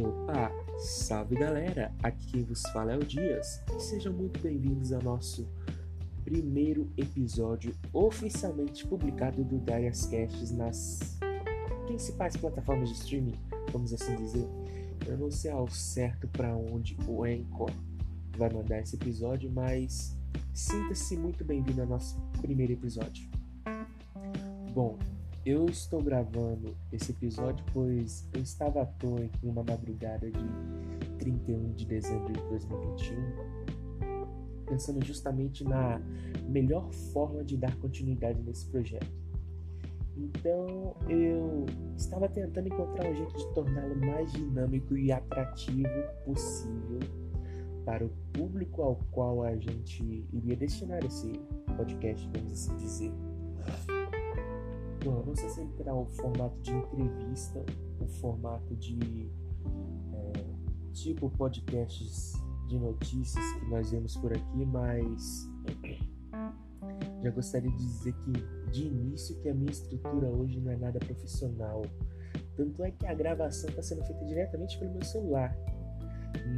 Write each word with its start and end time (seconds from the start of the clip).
Opa, 0.00 0.52
salve 0.78 1.34
galera! 1.34 1.92
Aqui 2.04 2.30
quem 2.30 2.44
vos 2.44 2.62
fala 2.72 2.92
é 2.92 2.96
o 2.96 3.04
Dias 3.04 3.60
e 3.76 3.80
sejam 3.80 4.12
muito 4.12 4.38
bem-vindos 4.38 4.92
ao 4.92 5.02
nosso 5.02 5.44
primeiro 6.22 6.88
episódio 6.96 7.74
oficialmente 7.92 8.86
publicado 8.86 9.42
do 9.42 9.58
Darius 9.58 10.06
Casts 10.06 10.52
nas 10.52 11.18
principais 11.88 12.36
plataformas 12.36 12.90
de 12.90 12.94
streaming, 12.94 13.34
vamos 13.72 13.92
assim 13.92 14.14
dizer. 14.14 14.46
Eu 15.04 15.18
não 15.18 15.32
sei 15.32 15.50
ao 15.50 15.68
certo 15.68 16.28
para 16.28 16.54
onde 16.54 16.96
o 17.08 17.24
Anchor 17.24 17.72
vai 18.36 18.50
mandar 18.50 18.78
esse 18.78 18.94
episódio, 18.94 19.50
mas 19.50 20.16
sinta-se 20.54 21.16
muito 21.16 21.44
bem-vindo 21.44 21.80
ao 21.80 21.88
nosso 21.88 22.20
primeiro 22.40 22.72
episódio. 22.72 23.28
Bom, 24.72 24.96
eu 25.48 25.64
estou 25.64 26.02
gravando 26.02 26.76
esse 26.92 27.10
episódio 27.12 27.64
pois 27.72 28.28
eu 28.34 28.42
estava 28.42 28.82
à 28.82 28.86
toa 28.86 29.24
em 29.24 29.30
uma 29.42 29.62
madrugada 29.62 30.30
de 30.30 30.44
31 31.18 31.72
de 31.72 31.86
dezembro 31.86 32.30
de 32.34 32.42
2021, 32.48 33.16
pensando 34.66 35.02
justamente 35.02 35.64
na 35.64 36.02
melhor 36.46 36.92
forma 36.92 37.42
de 37.42 37.56
dar 37.56 37.74
continuidade 37.76 38.42
nesse 38.42 38.66
projeto. 38.66 39.10
Então 40.18 40.94
eu 41.08 41.64
estava 41.96 42.28
tentando 42.28 42.68
encontrar 42.68 43.08
um 43.08 43.14
jeito 43.14 43.34
de 43.34 43.54
torná-lo 43.54 43.96
mais 43.96 44.30
dinâmico 44.30 44.98
e 44.98 45.10
atrativo 45.10 45.88
possível 46.26 47.00
para 47.86 48.04
o 48.04 48.10
público 48.34 48.82
ao 48.82 48.96
qual 49.12 49.42
a 49.42 49.56
gente 49.56 50.28
iria 50.30 50.56
destinar 50.56 51.02
esse 51.06 51.32
podcast, 51.74 52.28
vamos 52.34 52.52
assim 52.52 52.76
dizer. 52.76 53.14
Bom, 55.08 55.24
não 55.24 55.34
sei 55.34 55.48
se 55.48 55.62
ele 55.62 55.72
terá 55.72 55.94
o 55.94 56.04
formato 56.04 56.60
de 56.60 56.70
entrevista, 56.70 57.64
o 57.98 58.06
formato 58.06 58.76
de 58.76 59.30
é, 60.12 60.44
tipo 60.92 61.30
podcasts 61.30 62.34
de 62.66 62.78
notícias 62.78 63.42
que 63.54 63.70
nós 63.70 63.90
vemos 63.90 64.18
por 64.18 64.30
aqui, 64.34 64.66
mas 64.66 65.48
já 67.22 67.30
gostaria 67.30 67.70
de 67.70 67.76
dizer 67.78 68.12
que 68.12 68.32
de 68.70 68.88
início 68.88 69.34
que 69.40 69.48
a 69.48 69.54
minha 69.54 69.70
estrutura 69.70 70.28
hoje 70.28 70.60
não 70.60 70.72
é 70.72 70.76
nada 70.76 70.98
profissional. 70.98 71.86
Tanto 72.54 72.84
é 72.84 72.90
que 72.90 73.06
a 73.06 73.14
gravação 73.14 73.70
está 73.70 73.82
sendo 73.82 74.04
feita 74.04 74.26
diretamente 74.26 74.78
pelo 74.78 74.92
meu 74.92 75.04
celular. 75.04 75.56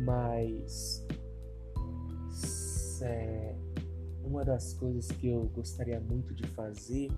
Mas 0.04 1.06
é, 3.00 3.54
uma 4.24 4.44
das 4.44 4.72
coisas 4.72 5.06
que 5.06 5.28
eu 5.28 5.44
gostaria 5.54 6.00
muito 6.00 6.34
de 6.34 6.48
fazer 6.48 7.12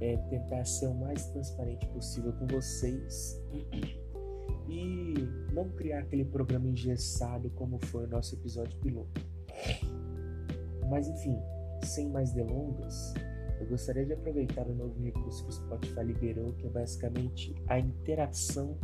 é 0.00 0.16
tentar 0.28 0.64
ser 0.64 0.86
o 0.86 0.94
mais 0.94 1.26
transparente 1.30 1.86
possível 1.88 2.32
com 2.34 2.46
vocês 2.46 3.40
e 4.68 5.14
não 5.52 5.68
criar 5.70 6.00
aquele 6.00 6.24
programa 6.24 6.68
engessado 6.68 7.50
como 7.50 7.78
foi 7.86 8.04
o 8.04 8.08
nosso 8.08 8.34
episódio 8.34 8.78
piloto. 8.80 9.20
Mas 10.88 11.08
enfim, 11.08 11.36
sem 11.82 12.08
mais 12.10 12.32
delongas, 12.32 13.14
eu 13.60 13.66
gostaria 13.66 14.04
de 14.04 14.12
aproveitar 14.12 14.66
o 14.66 14.74
novo 14.74 15.00
recurso 15.02 15.44
que 15.44 15.50
o 15.50 15.52
Spotify 15.52 16.02
liberou, 16.04 16.52
que 16.54 16.66
é 16.66 16.70
basicamente 16.70 17.54
a 17.66 17.78
interação 17.78 18.76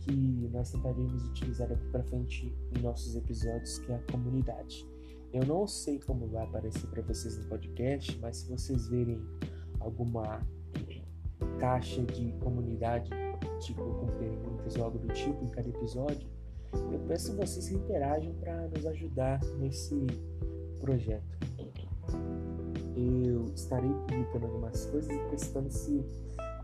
que 0.00 0.48
nós 0.52 0.70
tentaremos 0.70 1.24
utilizar 1.28 1.68
daqui 1.68 1.86
para 1.88 2.02
frente 2.04 2.52
em 2.76 2.80
nossos 2.80 3.14
episódios, 3.16 3.78
que 3.78 3.92
é 3.92 3.96
a 3.96 4.02
comunidade. 4.10 4.86
Eu 5.32 5.46
não 5.46 5.66
sei 5.66 5.98
como 6.00 6.26
vai 6.28 6.44
aparecer 6.44 6.86
para 6.88 7.02
vocês 7.02 7.38
no 7.38 7.44
podcast, 7.46 8.18
mas 8.20 8.38
se 8.38 8.48
vocês 8.50 8.88
verem 8.88 9.20
alguma 9.82 10.40
caixa 11.58 12.02
de 12.02 12.32
comunidade, 12.40 13.10
tipo 13.60 13.82
com 13.82 14.06
perguntas 14.18 14.76
ou 14.76 14.84
algo 14.84 14.98
do 14.98 15.08
tipo 15.12 15.44
em 15.44 15.48
cada 15.48 15.68
episódio, 15.68 16.28
eu 16.92 16.98
peço 17.06 17.36
vocês 17.36 17.68
que 17.68 17.74
interajam 17.74 18.32
para 18.34 18.68
nos 18.68 18.86
ajudar 18.86 19.40
nesse 19.58 20.06
projeto. 20.80 21.38
Eu 22.96 23.44
estarei 23.54 23.90
publicando 23.90 24.46
algumas 24.46 24.86
coisas 24.86 25.10
e 25.10 25.30
testando 25.30 25.70
se 25.70 26.04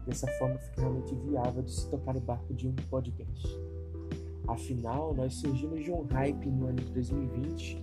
dessa 0.07 0.27
forma 0.39 0.59
fica 0.59 0.81
realmente 0.83 1.15
viável 1.15 1.63
de 1.63 1.73
se 1.73 1.89
tocar 1.91 2.17
o 2.17 2.21
barco 2.21 2.55
de 2.55 2.69
um 2.69 2.75
podcast. 2.91 3.47
Afinal, 4.47 5.15
nós 5.15 5.35
surgimos 5.35 5.85
de 5.85 5.93
um 5.93 6.03
hype 6.05 6.47
no 6.47 6.69
ano 6.69 6.77
de 6.77 6.91
2020, 6.93 7.83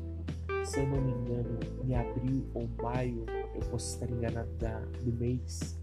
se 0.66 0.80
eu 0.80 0.88
não 0.88 1.02
me 1.02 1.12
engano, 1.12 1.60
em 1.84 1.96
abril 1.96 2.46
ou 2.54 2.68
maio 2.82 3.26
eu 3.54 3.62
posso 3.70 3.94
estar 3.94 4.10
enganado 4.10 4.52
da, 4.58 4.80
do 5.04 5.14
mês. 5.14 5.80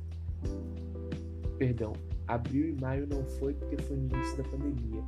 Perdão, 1.56 1.92
abril 2.26 2.70
e 2.70 2.80
maio 2.80 3.06
não 3.06 3.24
foi 3.24 3.54
porque 3.54 3.76
foi 3.82 3.96
no 3.96 4.08
início 4.08 4.36
da 4.36 4.44
pandemia, 4.44 5.02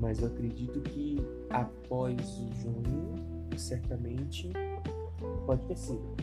mas 0.00 0.20
eu 0.20 0.26
acredito 0.26 0.80
que 0.80 1.18
após 1.50 2.20
junho, 2.60 3.14
certamente 3.56 4.50
pode 5.46 5.64
ter 5.66 5.76
sido. 5.76 6.16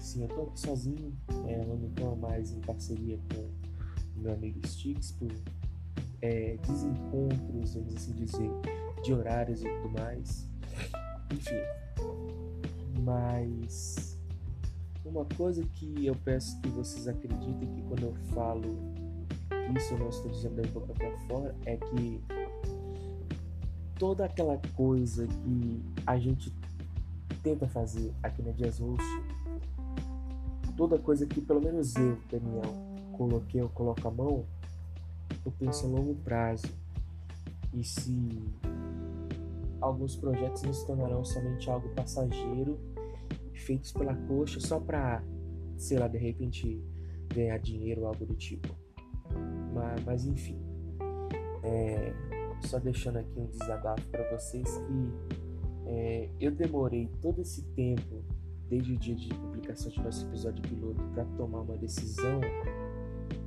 Sim, 0.00 0.22
eu 0.22 0.28
tô 0.28 0.42
aqui 0.42 0.60
sozinho, 0.60 1.16
é, 1.46 1.60
eu 1.60 1.76
não 1.76 1.88
tô 1.90 2.16
mais 2.16 2.52
em 2.52 2.60
parceria 2.60 3.18
com 3.32 3.48
meu 4.20 4.32
amigo 4.32 4.66
Sticks 4.66 5.12
por 5.12 5.30
é, 6.20 6.56
desencontros, 6.66 7.74
vamos 7.74 7.94
assim 7.94 8.12
dizer, 8.12 8.50
de 9.02 9.14
horários 9.14 9.62
e 9.62 9.68
tudo 9.68 9.90
mais. 9.98 10.48
Enfim, 11.34 11.60
mas 13.02 14.16
uma 15.04 15.24
coisa 15.36 15.62
que 15.74 16.06
eu 16.06 16.14
peço 16.14 16.60
que 16.60 16.68
vocês 16.68 17.08
acreditem 17.08 17.68
que 17.74 17.82
quando 17.82 18.04
eu 18.04 18.14
falo 18.34 18.94
isso 19.76 19.94
eu 19.94 19.98
não 19.98 20.08
estou 20.08 20.30
dizendo 20.30 20.62
da 20.62 20.68
boca 20.68 20.92
para 20.92 21.18
fora 21.26 21.54
é 21.64 21.76
que 21.76 22.20
toda 23.98 24.24
aquela 24.24 24.60
coisa 24.76 25.26
que 25.26 25.82
a 26.06 26.18
gente 26.18 26.52
tenta 27.42 27.66
fazer 27.68 28.12
aqui 28.22 28.42
na 28.42 28.52
Dias 28.52 28.78
Roxo, 28.78 29.22
toda 30.76 30.98
coisa 30.98 31.26
que 31.26 31.40
pelo 31.40 31.60
menos 31.60 31.94
eu, 31.96 32.18
Daniel, 32.30 32.74
coloquei, 33.12 33.60
eu 33.60 33.68
coloco 33.68 34.06
a 34.06 34.10
mão, 34.10 34.44
eu 35.44 35.52
penso 35.58 35.86
a 35.86 35.88
longo 35.88 36.14
prazo. 36.16 36.66
E 37.72 37.82
se 37.82 38.40
alguns 39.80 40.16
projetos 40.16 40.62
não 40.62 40.72
se 40.72 40.86
tornarão 40.86 41.24
somente 41.24 41.68
algo 41.70 41.88
passageiro 41.90 42.78
feitos 43.54 43.92
pela 43.92 44.14
coxa 44.14 44.60
só 44.60 44.78
para, 44.78 45.22
sei 45.76 45.98
lá, 45.98 46.08
de 46.08 46.18
repente 46.18 46.82
ganhar 47.32 47.58
dinheiro 47.58 48.02
ou 48.02 48.08
algo 48.08 48.26
do 48.26 48.34
tipo. 48.34 48.68
Mas, 49.72 50.04
mas 50.04 50.26
enfim, 50.26 50.60
é, 51.62 52.12
só 52.60 52.78
deixando 52.78 53.18
aqui 53.18 53.38
um 53.38 53.46
desabafo 53.46 54.06
para 54.08 54.30
vocês 54.36 54.76
que 54.78 55.12
é, 55.86 56.28
eu 56.40 56.50
demorei 56.50 57.08
todo 57.20 57.40
esse 57.40 57.62
tempo, 57.74 58.22
desde 58.68 58.92
o 58.92 58.96
dia 58.96 59.14
de 59.14 59.28
publicação 59.28 59.90
de 59.90 60.00
nosso 60.00 60.26
episódio 60.26 60.62
piloto, 60.62 61.02
para 61.12 61.24
tomar 61.36 61.60
uma 61.60 61.76
decisão 61.76 62.40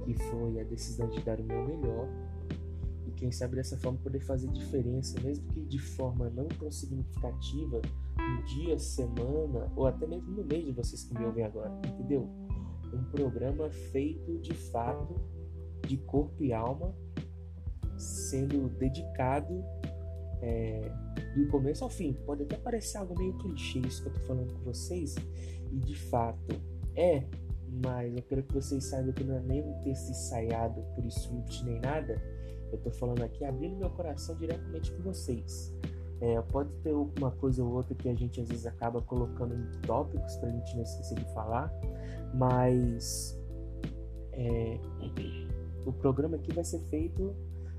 que 0.03 0.13
foi 0.13 0.59
a 0.59 0.63
decisão 0.63 1.09
de 1.09 1.21
dar 1.21 1.39
o 1.39 1.43
meu 1.43 1.63
melhor 1.65 2.07
e 3.07 3.11
quem 3.11 3.31
sabe 3.31 3.55
dessa 3.55 3.77
forma 3.77 3.97
poder 3.99 4.19
fazer 4.19 4.49
diferença, 4.49 5.19
mesmo 5.21 5.47
que 5.47 5.61
de 5.61 5.79
forma 5.79 6.29
não 6.29 6.47
tão 6.47 6.69
significativa, 6.69 7.81
no 8.17 8.43
dia, 8.43 8.77
semana 8.77 9.71
ou 9.75 9.85
até 9.85 10.05
mesmo 10.05 10.29
no 10.31 10.43
mês 10.43 10.65
de 10.65 10.71
vocês 10.71 11.03
que 11.03 11.17
me 11.17 11.25
ouvem 11.25 11.45
agora, 11.45 11.71
entendeu? 11.85 12.27
Um 12.93 13.03
programa 13.11 13.69
feito 13.69 14.37
de 14.39 14.53
fato, 14.53 15.15
de 15.87 15.97
corpo 15.97 16.43
e 16.43 16.51
alma, 16.51 16.93
sendo 17.97 18.69
dedicado 18.77 19.63
é, 20.41 20.91
do 21.35 21.47
começo 21.47 21.83
ao 21.83 21.89
fim. 21.89 22.13
Pode 22.25 22.43
até 22.43 22.57
parecer 22.57 22.97
algo 22.97 23.17
meio 23.17 23.37
clichê 23.37 23.79
isso 23.79 24.03
que 24.03 24.09
eu 24.09 24.13
tô 24.13 24.19
falando 24.21 24.53
com 24.53 24.59
vocês, 24.65 25.15
e 25.71 25.79
de 25.79 25.95
fato 25.95 26.55
é, 26.95 27.23
mas 27.83 28.15
eu 28.15 28.23
quero 28.23 28.43
que 28.43 28.53
vocês 28.53 28.83
saibam 28.85 29.13
que 29.13 29.23
não 29.23 29.35
é 29.35 29.41
nem 29.41 29.63
um 29.63 29.81
texto 29.83 30.09
ensaiado 30.09 30.81
por 30.95 31.05
script 31.05 31.63
nem 31.63 31.79
nada. 31.79 32.21
Eu 32.71 32.77
tô 32.79 32.91
falando 32.91 33.23
aqui 33.23 33.45
abrindo 33.45 33.77
meu 33.77 33.89
coração 33.89 34.35
diretamente 34.35 34.91
com 34.91 35.03
vocês. 35.03 35.73
É, 36.19 36.41
pode 36.41 36.69
ter 36.81 36.93
uma 36.93 37.31
coisa 37.31 37.63
ou 37.63 37.73
outra 37.73 37.93
que 37.93 38.09
a 38.09 38.15
gente 38.15 38.41
às 38.41 38.49
vezes 38.49 38.65
acaba 38.65 39.01
colocando 39.01 39.53
em 39.53 39.81
tópicos 39.81 40.35
para 40.37 40.49
a 40.49 40.51
gente 40.51 40.75
não 40.75 40.81
esquecer 40.81 41.15
de 41.15 41.33
falar, 41.33 41.71
mas 42.33 43.39
é, 44.33 44.79
o 45.85 45.93
programa 45.93 46.35
aqui 46.35 46.51
vai 46.51 46.63
ser 46.63 46.79
feito 46.89 47.35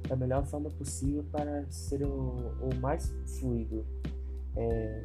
da 0.08 0.14
melhor 0.14 0.46
forma 0.46 0.70
possível 0.70 1.24
para 1.32 1.68
ser 1.68 2.04
o, 2.04 2.36
o 2.62 2.74
mais 2.80 3.12
fluido. 3.40 3.84
É, 4.56 5.02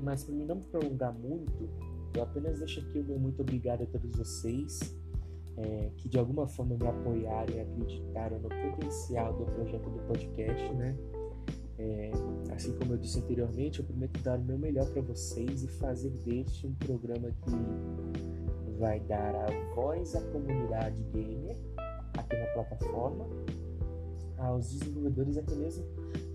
mas 0.00 0.24
para 0.24 0.34
mim 0.34 0.46
não 0.46 0.60
prolongar 0.60 1.12
muito, 1.12 1.68
eu 2.14 2.22
apenas 2.22 2.58
deixo 2.58 2.80
aqui 2.80 2.98
o 2.98 3.04
meu 3.04 3.18
muito 3.18 3.42
obrigado 3.42 3.82
a 3.82 3.86
todos 3.86 4.16
vocês 4.16 4.97
é, 5.58 5.90
que 5.96 6.08
de 6.08 6.18
alguma 6.18 6.46
forma 6.46 6.76
me 6.76 6.86
apoiaram 6.86 7.52
e 7.54 7.60
acreditaram 7.60 8.38
no 8.38 8.48
potencial 8.48 9.32
do 9.34 9.44
projeto 9.44 9.90
do 9.90 9.98
podcast, 10.06 10.72
né? 10.74 10.96
É, 11.78 12.10
assim 12.52 12.76
como 12.76 12.92
eu 12.92 12.98
disse 12.98 13.18
anteriormente, 13.18 13.80
eu 13.80 13.84
prometo 13.84 14.20
dar 14.22 14.38
o 14.38 14.44
meu 14.44 14.58
melhor 14.58 14.86
para 14.90 15.02
vocês 15.02 15.62
e 15.62 15.68
fazer 15.68 16.10
deste 16.10 16.66
um 16.66 16.74
programa 16.74 17.30
que 17.30 18.78
vai 18.78 19.00
dar 19.00 19.34
a 19.34 19.74
voz 19.74 20.14
à 20.14 20.20
comunidade 20.32 21.02
gamer 21.12 21.56
aqui 22.16 22.36
na 22.36 22.46
plataforma, 22.46 23.26
aos 24.38 24.70
desenvolvedores, 24.70 25.36
até 25.38 25.54
mesmo 25.54 25.84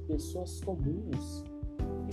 pessoas 0.07 0.59
comuns 0.61 1.43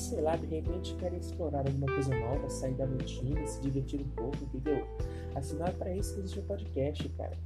que, 0.00 0.04
sei 0.04 0.20
lá, 0.22 0.34
de 0.34 0.46
repente 0.46 0.94
querem 0.96 1.18
explorar 1.18 1.66
alguma 1.66 1.86
coisa 1.86 2.18
nova, 2.18 2.48
sair 2.48 2.74
da 2.74 2.86
rotina, 2.86 3.46
se 3.46 3.60
divertir 3.60 4.00
um 4.00 4.08
pouco, 4.08 4.36
entendeu? 4.42 4.86
Afinal, 5.34 5.68
é 5.68 5.72
para 5.72 5.94
isso 5.94 6.14
que 6.14 6.20
existe 6.20 6.38
o 6.38 6.42
podcast, 6.42 7.08
cara. 7.10 7.36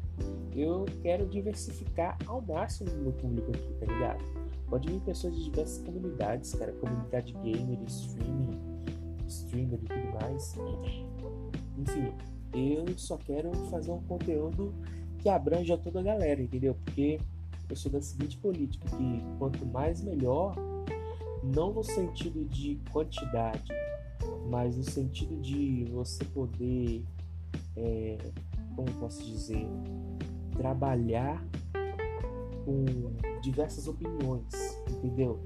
Eu 0.55 0.87
quero 1.03 1.27
diversificar 1.27 2.17
ao 2.27 2.41
máximo 2.41 2.91
o 2.93 2.97
meu 2.97 3.13
público 3.13 3.51
aqui, 3.51 3.75
tá 3.81 3.93
ligado? 3.93 4.25
Pode 4.71 4.89
vir 4.89 5.01
pessoas 5.01 5.35
de 5.35 5.45
diversas 5.45 5.85
comunidades, 5.85 6.55
cara. 6.55 6.73
Comunidade 6.73 7.33
gamer, 7.33 7.79
streaming, 7.89 8.61
streamer 9.27 9.81
e 9.83 9.87
tudo 9.87 10.21
mais. 10.21 10.55
Enfim, 11.77 12.13
eu 12.55 12.87
só 12.97 13.19
quero 13.19 13.53
fazer 13.69 13.91
um 13.91 14.01
conteúdo 14.03 14.73
que 15.19 15.29
abranja 15.29 15.77
toda 15.77 15.99
a 15.99 16.03
galera, 16.05 16.41
entendeu? 16.41 16.77
Porque 16.85 17.19
eu 17.69 17.75
sou 17.75 17.91
da 17.91 18.01
seguinte 18.01 18.39
política, 18.39 18.87
que 18.97 19.25
quanto 19.39 19.67
mais 19.67 20.01
melhor, 20.01 20.55
não 21.45 21.73
no 21.73 21.85
sentido 21.85 22.45
de 22.45 22.81
quantidade, 22.91 23.73
mas 24.49 24.77
no 24.77 24.85
sentido 24.85 25.37
de 25.41 25.85
você 25.93 26.25
poder, 26.25 27.05
é, 27.77 28.19
como 28.75 28.91
posso 28.95 29.23
dizer, 29.25 29.67
trabalhar 30.57 31.45
com 32.65 32.85
diversas 33.43 33.87
opiniões, 33.87 34.47
entendeu? 34.89 35.41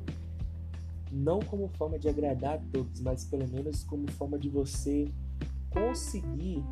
Não 1.10 1.40
como 1.40 1.68
forma 1.68 1.98
de 1.98 2.08
agradar 2.08 2.56
a 2.56 2.58
todos, 2.72 3.00
mas 3.00 3.24
pelo 3.24 3.48
menos 3.48 3.82
como 3.82 4.10
forma 4.12 4.38
de 4.38 4.48
você 4.48 5.10
conseguir 5.70 6.62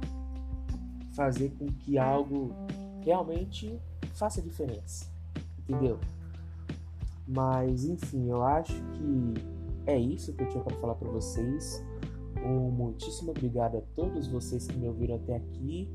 fazer 1.12 1.50
com 1.58 1.66
que 1.66 1.98
algo 1.98 2.54
realmente 3.02 3.80
faça 4.14 4.40
diferença, 4.42 5.06
entendeu? 5.58 5.98
Mas 7.26 7.84
enfim, 7.84 8.28
eu 8.30 8.42
acho 8.42 8.74
que 8.92 9.34
é 9.86 9.98
isso 9.98 10.32
que 10.32 10.42
eu 10.44 10.48
tinha 10.48 10.62
para 10.62 10.76
falar 10.76 10.94
para 10.94 11.08
vocês. 11.10 11.84
Um 12.44 12.70
muitíssimo 12.70 13.30
obrigado 13.30 13.78
a 13.78 13.80
todos 13.94 14.28
vocês 14.28 14.66
que 14.66 14.76
me 14.76 14.86
ouviram 14.86 15.16
até 15.16 15.36
aqui. 15.36 15.90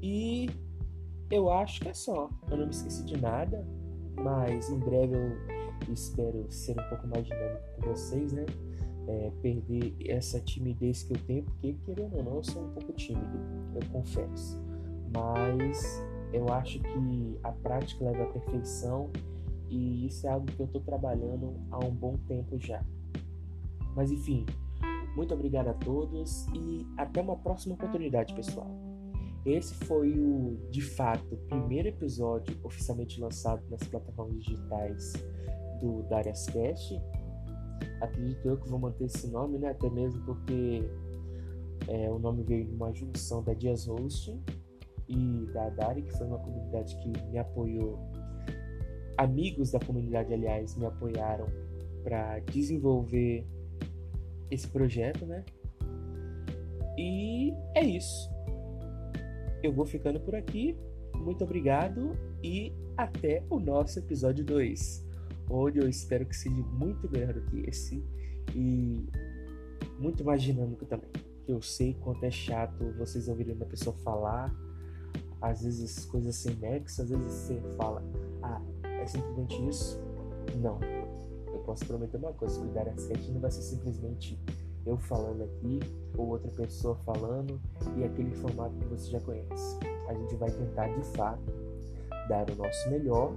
E 0.00 0.48
eu 1.30 1.50
acho 1.50 1.80
que 1.80 1.88
é 1.88 1.94
só. 1.94 2.30
Eu 2.50 2.56
não 2.56 2.64
me 2.66 2.70
esqueci 2.70 3.04
de 3.04 3.20
nada, 3.20 3.66
mas 4.16 4.70
em 4.70 4.78
breve 4.78 5.14
eu 5.16 5.92
espero 5.92 6.46
ser 6.50 6.72
um 6.72 6.88
pouco 6.88 7.06
mais 7.08 7.26
dinâmico 7.26 7.62
com 7.76 7.88
vocês, 7.88 8.32
né? 8.32 8.46
É, 9.06 9.32
perder 9.40 9.96
essa 10.06 10.38
timidez 10.38 11.02
que 11.02 11.14
eu 11.14 11.18
tenho, 11.26 11.42
porque 11.42 11.72
querendo 11.86 12.16
ou 12.16 12.22
não, 12.22 12.34
eu 12.36 12.44
sou 12.44 12.62
um 12.62 12.70
pouco 12.70 12.92
tímido, 12.92 13.38
eu 13.74 13.80
confesso. 13.90 14.60
Mas 15.14 16.04
eu 16.32 16.52
acho 16.52 16.78
que 16.80 17.38
a 17.42 17.52
prática 17.52 18.04
leva 18.04 18.24
à 18.24 18.26
perfeição 18.26 19.10
e 19.68 20.06
isso 20.06 20.26
é 20.26 20.30
algo 20.30 20.46
que 20.46 20.60
eu 20.60 20.66
estou 20.66 20.80
trabalhando 20.80 21.54
há 21.70 21.78
um 21.84 21.90
bom 21.90 22.16
tempo 22.26 22.58
já. 22.58 22.84
Mas 23.94 24.10
enfim, 24.10 24.46
muito 25.16 25.34
obrigado 25.34 25.68
a 25.68 25.74
todos 25.74 26.46
e 26.54 26.86
até 26.96 27.20
uma 27.20 27.36
próxima 27.36 27.74
oportunidade, 27.74 28.34
pessoal. 28.34 28.70
Esse 29.44 29.74
foi 29.86 30.12
o, 30.18 30.58
de 30.70 30.82
fato, 30.82 31.36
primeiro 31.48 31.88
episódio 31.88 32.56
oficialmente 32.62 33.20
lançado 33.20 33.62
nas 33.70 33.82
plataformas 33.84 34.44
digitais 34.44 35.12
do 35.80 36.02
Darius 36.04 36.46
Cash. 36.46 37.00
Acredito 38.00 38.46
eu 38.46 38.56
que 38.58 38.68
vou 38.68 38.78
manter 38.78 39.04
esse 39.04 39.26
nome, 39.28 39.58
né? 39.58 39.70
Até 39.70 39.88
mesmo 39.88 40.22
porque 40.24 40.82
é, 41.86 42.10
o 42.10 42.18
nome 42.18 42.42
veio 42.42 42.66
de 42.66 42.74
uma 42.74 42.92
junção 42.92 43.42
da 43.42 43.54
Dias 43.54 43.88
Hosting 43.88 44.42
e 45.08 45.46
da 45.52 45.70
Dari, 45.70 46.02
que 46.02 46.12
foi 46.12 46.26
uma 46.26 46.38
comunidade 46.38 46.96
que 46.96 47.08
me 47.30 47.38
apoiou. 47.38 47.98
Amigos 49.18 49.72
da 49.72 49.80
comunidade, 49.80 50.32
aliás, 50.32 50.76
me 50.76 50.86
apoiaram 50.86 51.46
para 52.04 52.38
desenvolver 52.38 53.44
esse 54.48 54.68
projeto, 54.68 55.26
né? 55.26 55.44
E 56.96 57.52
é 57.74 57.84
isso. 57.84 58.30
Eu 59.60 59.72
vou 59.72 59.84
ficando 59.84 60.20
por 60.20 60.36
aqui. 60.36 60.78
Muito 61.16 61.42
obrigado 61.42 62.12
e 62.44 62.72
até 62.96 63.42
o 63.50 63.58
nosso 63.58 63.98
episódio 63.98 64.44
2, 64.44 65.04
onde 65.50 65.78
eu 65.80 65.88
espero 65.88 66.24
que 66.24 66.36
seja 66.36 66.54
muito 66.54 67.10
melhor 67.10 67.34
do 67.34 67.42
que 67.42 67.68
esse 67.68 68.00
e 68.54 69.04
muito 69.98 70.24
mais 70.24 70.42
dinâmico 70.42 70.86
também. 70.86 71.10
Eu 71.46 71.60
sei 71.60 71.94
quanto 71.94 72.22
é 72.24 72.30
chato 72.30 72.94
vocês 72.96 73.26
ouvirem 73.28 73.54
uma 73.54 73.66
pessoa 73.66 73.96
falar, 73.96 74.54
às 75.40 75.62
vezes 75.62 76.04
coisas 76.04 76.36
sem 76.36 76.54
nexo, 76.54 77.02
às 77.02 77.10
vezes 77.10 77.32
você 77.32 77.60
fala, 77.76 78.02
ah, 78.42 78.60
simplesmente 79.08 79.68
isso. 79.68 80.00
Não. 80.56 80.78
Eu 81.46 81.60
posso 81.60 81.84
prometer 81.86 82.16
uma 82.18 82.32
coisa, 82.32 82.58
cuidar 82.60 82.88
a 82.88 82.96
sete 82.96 83.30
não 83.30 83.40
vai 83.40 83.50
ser 83.50 83.62
simplesmente 83.62 84.38
eu 84.86 84.96
falando 84.96 85.42
aqui 85.42 85.80
ou 86.16 86.28
outra 86.28 86.50
pessoa 86.52 86.94
falando 87.04 87.60
e 87.96 88.04
aquele 88.04 88.30
formato 88.36 88.74
que 88.76 88.84
você 88.86 89.10
já 89.10 89.20
conhece. 89.20 89.78
A 90.08 90.14
gente 90.14 90.34
vai 90.36 90.50
tentar 90.50 90.88
de 90.88 91.02
fato 91.16 91.52
dar 92.28 92.50
o 92.50 92.56
nosso 92.56 92.90
melhor 92.90 93.32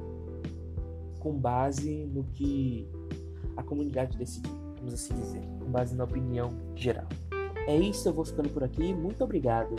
com 1.20 1.38
base 1.38 2.06
no 2.06 2.24
que 2.24 2.88
a 3.58 3.64
comunidade 3.64 4.18
decidir, 4.18 4.52
vamos 4.78 4.94
assim 4.94 5.14
dizer, 5.14 5.42
com 5.60 5.70
base 5.70 5.96
na 5.96 6.06
opinião 6.06 6.50
geral. 6.76 7.08
É 7.68 7.76
isso, 7.76 8.08
eu 8.08 8.14
vou 8.14 8.26
ficando 8.26 8.50
por 8.50 8.64
aqui. 8.64 8.94
Muito 8.94 9.24
obrigado 9.24 9.76